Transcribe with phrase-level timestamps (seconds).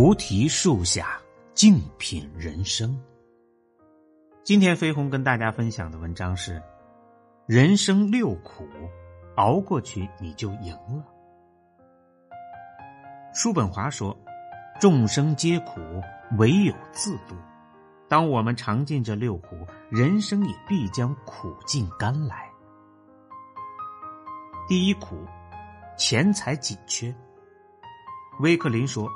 [0.00, 1.18] 菩提树下，
[1.54, 2.96] 静品人生。
[4.44, 6.62] 今天飞鸿跟大家分享的文章是：
[7.46, 8.64] 人生六苦，
[9.34, 11.04] 熬过去你就赢了。
[13.34, 14.16] 叔本华说
[14.80, 15.80] ：“众生皆苦，
[16.38, 17.34] 唯有自度。”
[18.08, 22.48] 当我们尝尽这六苦，人生也必将苦尽甘来。
[24.68, 25.26] 第一苦，
[25.98, 27.12] 钱财紧缺。
[28.38, 29.10] 威克林说。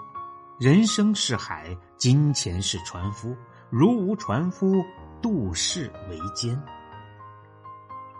[0.62, 3.36] 人生是海，金钱是船夫。
[3.68, 4.80] 如无船夫，
[5.20, 6.56] 渡世为艰。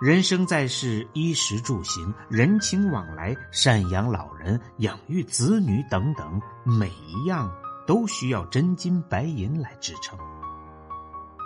[0.00, 7.48] 人生在世，衣食住行、人情往来、赡养老人、养育子女等等，每一样
[7.86, 10.18] 都需要真金白银来支撑。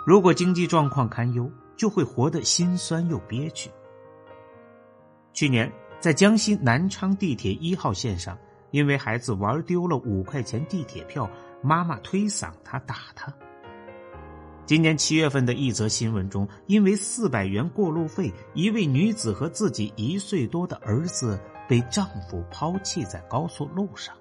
[0.03, 3.69] 如果经济状况堪忧，就会活得心酸又憋屈。
[5.31, 8.35] 去年，在江西南昌地铁一号线上。
[8.77, 11.27] 因为孩子玩丢了五块钱地铁票，
[11.63, 13.33] 妈妈推搡他打他。
[14.67, 24.13] 今年七月份的一则新闻中，因为四百元过路费，一位女子和自己一岁多的儿子被丈夫抛弃在高速路上。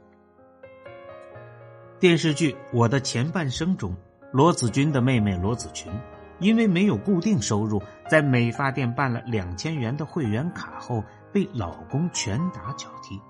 [2.00, 3.94] 电视剧《我的前半生》中，
[4.32, 5.92] 罗子君的妹妹罗子群，
[6.38, 13.20] 因为没有固定收入，在美发店办了两千元的会员卡后，被老公拳打脚踢。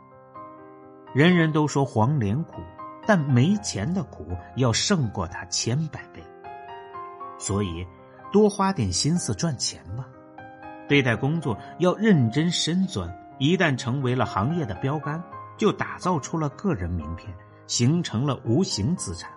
[1.16, 2.60] 人人都说黄连苦，
[3.06, 6.22] 但没钱的苦要胜过它千百倍。
[7.38, 7.86] 所以，
[8.30, 10.06] 多花点心思赚钱吧。
[10.86, 15.22] 对待工作要认真深钻，一旦成为了行业的标杆，
[15.56, 17.34] 就打造出了个人名片，
[17.66, 19.30] 形成了无形资产。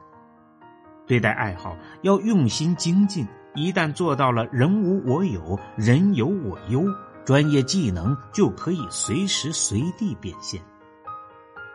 [1.07, 6.83] 对待爱好要用心精进，一旦做到了人无我有，人有我优，
[7.23, 10.61] 专业技能就可以随时随地变现。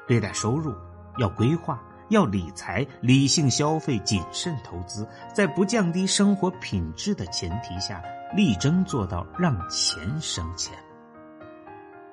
[0.06, 0.75] 对待收入，
[1.19, 8.03] 要规划，要理财，理性消费，谨慎投资，在不降低生活品质的前提下，
[8.34, 10.75] 力争做到让钱生钱。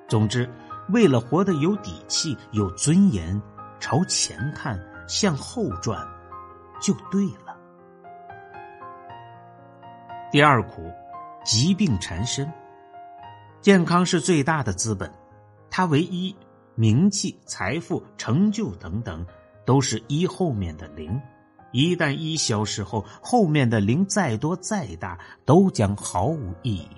[0.08, 0.48] 总之，
[0.88, 3.40] 为了活得有底气、有尊严，
[3.78, 6.06] 朝前看，向后转，
[6.80, 7.56] 就对了。
[10.30, 10.90] 第二苦，
[11.44, 12.50] 疾病缠身。
[13.60, 15.12] 健康是最大的资本，
[15.70, 16.34] 它唯一。
[16.74, 19.26] 名气、财富、成就等等，
[19.64, 21.20] 都是一后面的零。
[21.70, 26.88] 一旦一消失后，后面的零再多再大，都将毫无意义。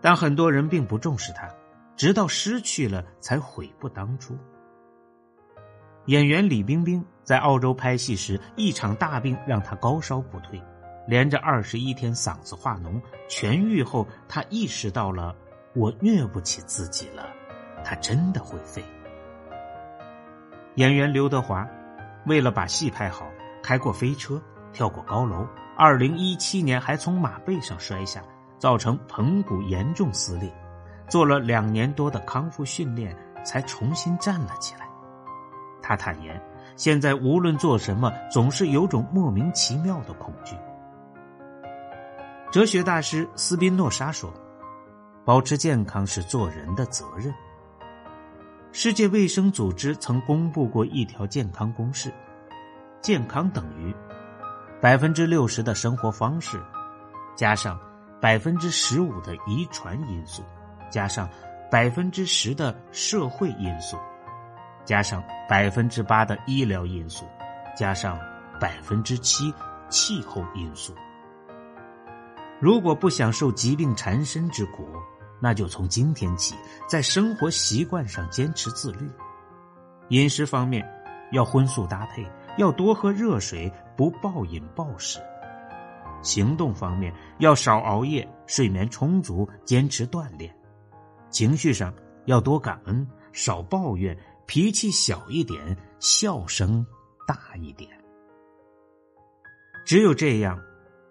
[0.00, 1.48] 但很多人并不重视它，
[1.96, 4.36] 直到失去了才悔不当初。
[6.06, 10.62] 演员李冰冰在澳洲拍戏时，一场大病让她高烧不退，
[11.08, 13.00] 连着二十一天嗓子化脓。
[13.28, 15.34] 痊愈后，她意识到了，
[15.74, 17.26] 我虐不起自己了。
[17.84, 18.82] 他真的会飞。
[20.76, 21.64] 演员刘德华
[22.26, 23.26] 为了把戏拍好，
[23.62, 25.46] 开过飞车，跳过高楼。
[25.76, 28.22] 二零一七年还从马背上摔下，
[28.58, 30.52] 造成盆骨严重撕裂，
[31.08, 34.88] 做了两年多的康复训练，才重新站了起来。
[35.82, 36.40] 他坦言，
[36.76, 40.56] 现在无论做什么，总是有种莫名其妙的恐惧。
[42.50, 44.32] 哲学大师斯宾诺莎说
[45.26, 47.34] ：“保持健康是做人的责任。”
[48.76, 52.12] 世界卫生组织曾公布过一条健康公式：
[53.00, 53.94] 健康等于
[54.82, 56.60] 百分之六十的生活方式，
[57.36, 57.78] 加上
[58.20, 60.42] 百分之十五的遗传因素，
[60.90, 61.30] 加上
[61.70, 63.96] 百分之十的社会因素，
[64.84, 67.24] 加上百分之八的医疗因素，
[67.76, 68.18] 加上
[68.58, 69.54] 百分之七
[69.88, 70.92] 气候因素。
[72.58, 74.88] 如果不想受疾病缠身之苦，
[75.44, 76.54] 那就从今天起，
[76.88, 79.06] 在生活习惯上坚持自律。
[80.08, 80.82] 饮食方面，
[81.32, 85.20] 要荤素搭配，要多喝热水，不暴饮暴食。
[86.22, 90.50] 行动方面，要少熬夜，睡眠充足，坚持锻炼。
[91.28, 91.92] 情绪上，
[92.24, 96.86] 要多感恩，少抱怨，脾气小一点，笑声
[97.28, 97.90] 大一点。
[99.84, 100.58] 只有这样。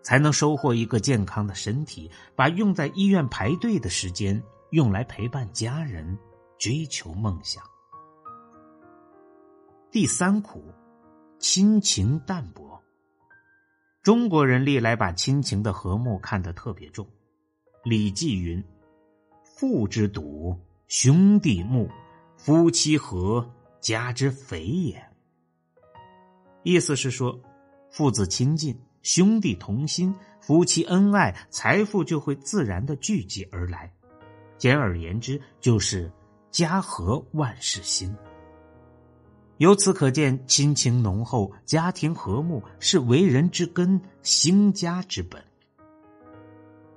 [0.04, 4.42] 才能收获一个健康的身体，把用在医院排队的时间
[4.72, 6.18] 用来陪伴家人、
[6.60, 7.64] 追求梦想。
[9.90, 10.64] 第三苦，
[11.40, 12.82] 亲情淡薄。
[14.02, 17.06] 中国人历来把亲情的和睦看得特别重，
[17.84, 18.62] 《礼记》云
[19.56, 21.90] ：“父之笃，兄弟睦，
[22.36, 23.50] 夫妻和，
[23.80, 25.02] 家之肥也。”
[26.64, 27.40] 意思是说，
[27.90, 28.78] 父子亲近。
[29.04, 33.92] 兄弟同心，夫妻恩爱，财富就会自然的聚集而来。
[34.58, 36.12] 简而言之，就是
[36.50, 38.16] 家和万事兴。
[39.58, 45.44] 由此可见，亲情浓厚、家庭和睦是为人之根、兴家之本。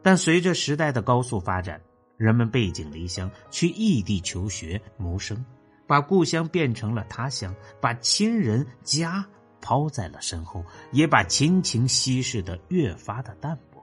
[0.00, 1.81] 但随着时代的高速发展，
[2.17, 5.44] 人们背井离乡，去异地求学谋生，
[5.88, 9.26] 把故乡变成了他乡，把亲人家
[9.67, 13.83] 抛在了身后，也把亲情稀释的越发的淡薄。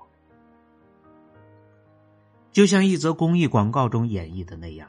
[2.53, 4.87] 就像一则公益广告中演绎的那样，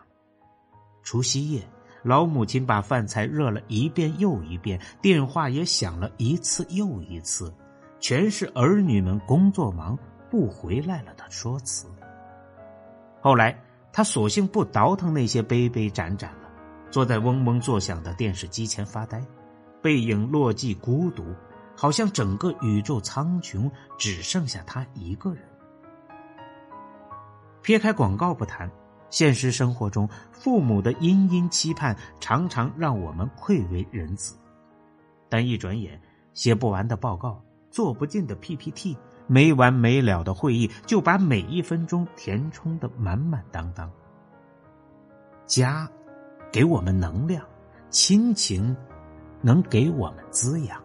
[1.02, 1.60] 除夕夜。
[2.04, 7.52] 老母亲把饭菜热了一遍又一遍，电话也响了一次又一次，
[7.98, 9.98] 全是儿女们工作忙
[10.30, 11.88] 不回来了的说辞。
[13.20, 13.58] 后来，
[13.90, 16.48] 他索性不倒腾那些杯杯盏盏了，
[16.88, 19.24] 坐在嗡嗡作响的电视机前发呆，
[19.84, 21.22] 背影落寂孤独，
[21.76, 25.44] 好像整个宇宙苍穹只剩下他一个人。
[27.60, 28.70] 撇开广告不谈。
[29.10, 34.34] 现实生活中，父母的殷殷期盼常常让我们愧为人子，
[35.28, 36.00] 但一转眼，
[36.32, 38.96] 写不完的报告、做不尽的 PPT、
[39.26, 43.88] 没完没了的会议，就把每一分钟填充的满满当当。
[45.46, 45.86] 家，
[46.50, 47.42] 给我们能量；
[47.90, 48.74] 亲情，
[49.44, 50.82] 能给我们滋养。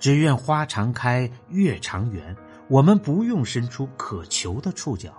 [0.00, 2.36] 只愿花常开，月常圆，
[2.68, 5.12] 我们不用伸出渴求的触角。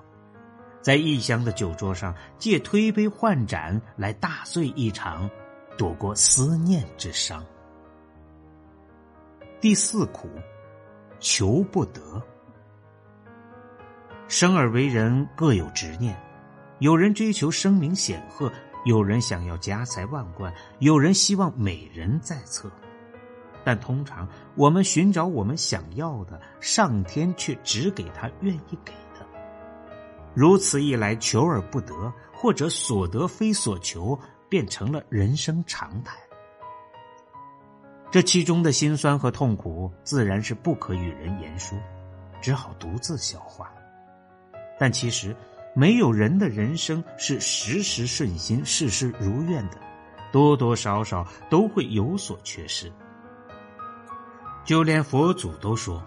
[0.82, 5.30] 在异乡的酒桌上，借推杯换盏来大醉一场，
[5.78, 7.44] 躲过思念之伤。
[9.62, 10.30] 第四苦，
[11.20, 12.22] 求不得。
[14.30, 16.16] 生而为人各有执念，
[16.80, 18.52] 有人追求声名显赫，
[18.86, 22.72] 有人想要家财万贯，有人希望美人在侧。
[23.64, 29.26] 但通常，我们寻找我们想要的，上天却只给他愿意给的。
[30.34, 34.18] 如此一来，求而不得，或者所得非所求，
[34.48, 36.18] 变成了人生常态。
[38.10, 41.78] 这其中的辛酸和痛苦，自然是不可与人言说，
[42.42, 43.72] 只好独自消化。
[44.80, 45.36] 但其实，
[45.80, 49.80] 没有人的人生是时时顺心、事事如愿的，
[50.30, 52.92] 多多少少都会有所缺失。
[54.66, 56.04] 就连佛祖都说：“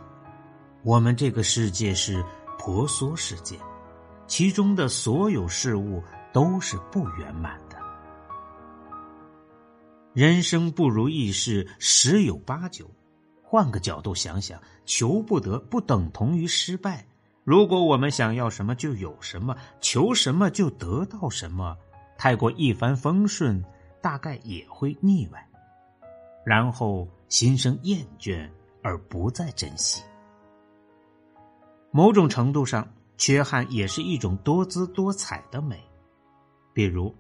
[0.85, 2.23] 我们这个世界是
[2.59, 3.59] 婆娑世界。”
[4.29, 6.05] 其中的所有事物
[6.35, 7.79] 都是不圆满的，
[10.13, 12.91] 人生不如意事十有八九。
[13.43, 17.07] 换个角度想想，求不得不等同于失败。
[17.45, 21.77] 如果我们想要什么就有什么，求什么就得到什么，
[22.17, 23.65] 太过一帆风顺，
[24.01, 25.49] 大概也会腻歪，
[26.45, 28.49] 然后心生厌倦
[28.83, 30.03] 而不再珍惜。
[31.91, 32.89] 某种程度上。
[33.19, 35.81] 缺憾也是一种多姿多彩的美，
[36.73, 37.15] 比如，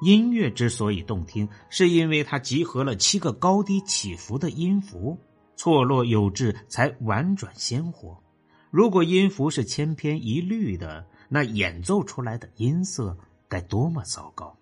[0.00, 5.18] 音乐之所以动听，是因为它集合了七个高低起伏的音符，
[5.56, 8.21] 错落有致，才婉转鲜活。
[8.72, 13.14] 如果音符是千篇一律的，那演奏出来的音色
[13.46, 14.56] 该多么糟糕！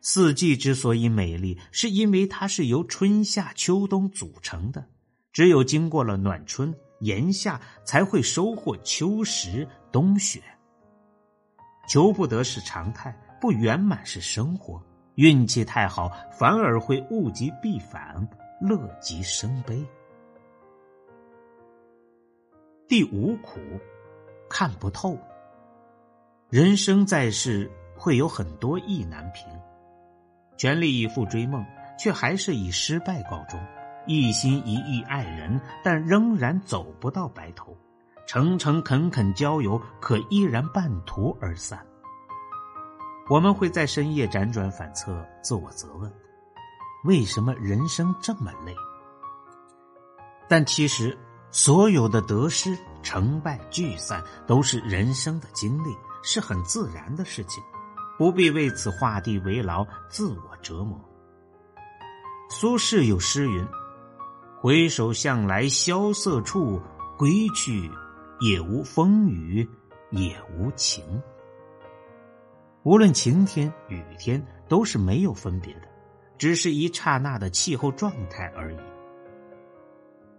[0.00, 4.86] 四季之所以美丽，是因为它是由春夏秋冬组成的，
[5.34, 6.74] 只有经过了暖春。
[7.00, 10.40] 炎夏才会收获秋实冬雪。
[11.86, 14.82] 求不得是常态，不圆满是生活。
[15.16, 18.26] 运气太好，反而会物极必反，
[18.62, 19.84] 乐极生悲。
[22.92, 23.58] 第五苦，
[24.50, 25.18] 看不透。
[26.50, 29.48] 人生在世，会有很多意难平，
[30.58, 31.64] 全力以赴追梦，
[31.98, 33.58] 却还是以失败告终。
[34.06, 37.74] 一心一意爱人，但仍然走不到白头；
[38.26, 41.82] 诚诚恳恳交友，可依然半途而散。
[43.30, 46.12] 我们会在深夜辗转反侧，自我责问：
[47.04, 48.76] 为什么人生这么累？
[50.46, 51.16] 但其实，
[51.52, 57.62] 所有的得失、成败、聚散，都是人生的经历，是很自然的事情，
[58.16, 60.98] 不必为此画地为牢，自我折磨。
[62.48, 63.64] 苏轼有诗云。
[64.58, 66.80] 回首向来萧瑟处，
[67.18, 67.90] 归去，
[68.40, 69.68] 也无风雨
[70.10, 71.04] 也无晴。
[72.84, 75.88] 无论晴天雨天，都是没有分别的，
[76.38, 78.76] 只是一刹那的气候状态而已。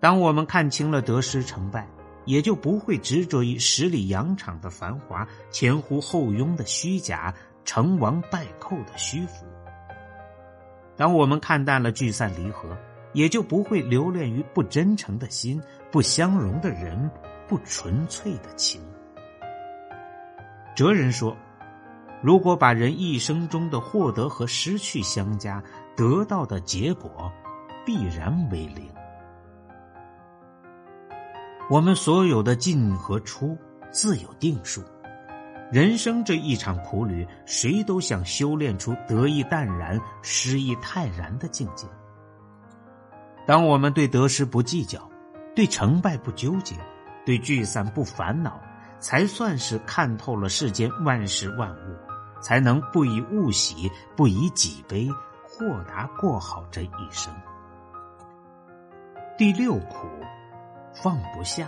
[0.04, 1.88] 当我们看清了得失成败，
[2.26, 7.34] 也就不会执着于十里洋场的繁华、前呼后拥的虚假、
[7.64, 9.46] 成王败寇的虚浮。
[10.98, 12.78] 当我们看淡了聚散离合。
[13.14, 17.10] 也就不会留恋于不真诚的心、不相容的人、
[17.48, 18.82] 不纯粹的情。
[20.76, 21.38] 哲人说
[22.24, 25.64] ：“如果把人一生中的获得和失去相加，
[25.96, 27.32] 得到的结果
[27.86, 28.90] 必然为零。
[31.74, 33.58] 我们所有的进和出
[33.89, 34.84] 自有定数。
[35.72, 41.88] 人生这一场苦旅，谁都想修炼出得意淡然、失意泰然的境界。
[43.48, 45.10] 当我们对得失不计较，
[45.56, 46.75] 对成败不纠结，
[47.25, 48.62] 对聚散不烦恼，
[49.00, 51.98] 才算是看透了世间万事万物，
[52.39, 55.10] 才能不以物喜，不以己悲，
[55.44, 57.34] 豁达过好这一生。
[59.39, 60.08] 第六苦，
[60.94, 61.68] 放不下。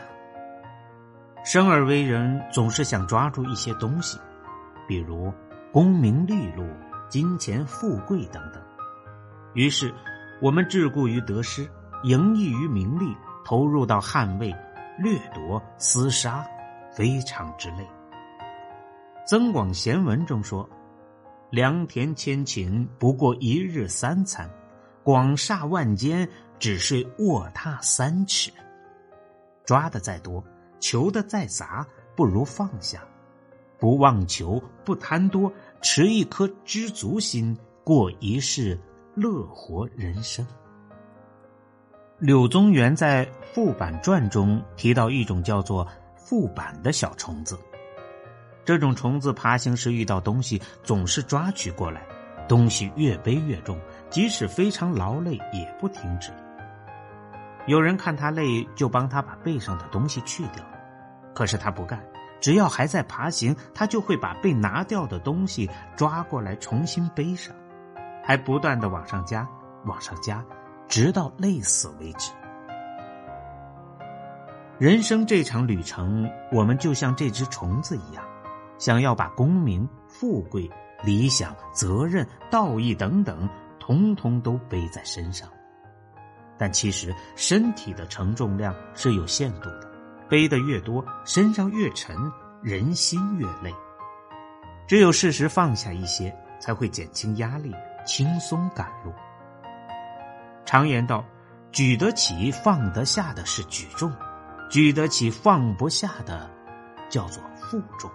[1.43, 4.17] 生而为人，总是想抓住一些东西，
[4.87, 5.31] 比如
[5.71, 6.65] 功名利禄、
[7.09, 8.61] 金钱富贵等等。
[9.53, 9.93] 于是，
[10.41, 11.69] 我们桎梏于得失，
[12.03, 13.15] 盈溢于名利，
[13.45, 14.53] 投入到捍卫、
[14.97, 16.45] 掠夺、厮杀，
[16.91, 17.83] 非常之累。
[19.27, 20.67] 《增广贤文》中说
[21.51, 24.47] ：“良田千顷，不过一日三餐；
[25.03, 26.27] 广厦万间，
[26.59, 28.51] 只睡卧榻三尺。”
[29.65, 30.43] 抓的再多。
[30.79, 32.99] 求的再杂，不如放下；
[33.79, 38.79] 不妄求，不贪多，持一颗知足心，过一世
[39.15, 40.45] 乐活人生。
[42.19, 47.57] 柳宗元在《副板传》中提到一种叫做副板的小虫子，
[48.63, 52.05] 这种虫子爬行时遇到东西，总是抓取过来，
[52.47, 53.79] 东西越背越重，
[54.09, 56.31] 即使非常劳累也不停止。
[57.67, 60.63] 有人看他累，就帮他把背上的东西去掉。
[61.33, 61.99] 可是他不干，
[62.39, 67.55] 只要还在爬行，他就会把被拿掉的东西抓过来重新背上，
[68.23, 69.47] 还不断的往上加，
[69.85, 70.45] 往上加，
[70.87, 72.31] 直到累死为止。
[74.77, 78.23] 人生这场旅程，我们就像这只虫子一样，
[78.77, 80.69] 想要把功名、富贵、
[81.03, 85.49] 理想、责任、道义等等，通通都背在身上。
[86.57, 89.91] 但其实身体的承重量是有限度的。
[90.27, 92.15] 背的越多，身上越沉，
[92.63, 93.73] 人心越累。
[94.87, 97.71] 只有适时放下一些，才会减轻压力，
[98.05, 99.13] 轻松赶路。
[100.65, 101.23] 常言道
[101.71, 104.11] ：“举得起、放得下的是举重，
[104.69, 106.49] 举得起、放不下的
[107.07, 108.09] 叫做负重。”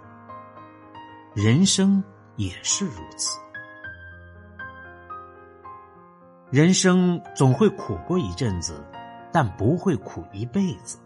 [1.32, 2.02] 人生
[2.35, 3.38] 也是如此，
[6.50, 8.85] 人生总会苦过一阵子，
[9.33, 10.99] 但不会苦一辈子。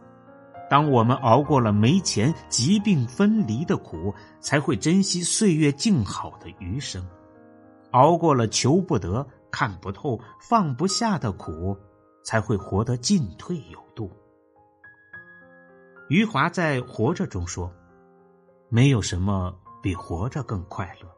[0.70, 7.02] 当我们熬过了没钱、疾病、分离的苦，才会珍惜岁月静好的余生；
[7.90, 11.76] 熬过了求不得、看不透、放不下的苦，
[12.24, 14.10] 才会活得进退有度。
[16.08, 17.70] 余华在《活着》中说
[18.70, 21.08] ：“没有什么比活着更快乐，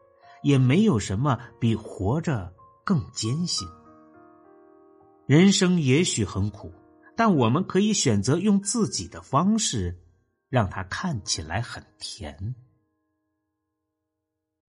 [0.43, 2.53] 也没有什么比活着
[2.85, 3.69] 更艰辛。
[5.27, 6.73] 人生也许很苦。”
[7.19, 9.99] 但我们可以选择用自己的方式，
[10.51, 12.55] 让它看起来很甜。